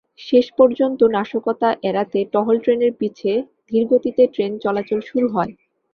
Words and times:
শেষ 0.21 0.45
পর্যন্ত 0.57 0.99
নাশকতা 1.15 1.69
এড়াতে 1.83 2.19
টহল 2.33 2.57
ট্রেনের 2.63 2.93
পিছে 2.99 3.31
ধীরগতিতে 3.69 4.23
ট্রেন 4.33 4.51
চলাচল 4.63 4.99
শুরু 5.09 5.27
হয়। 5.35 5.53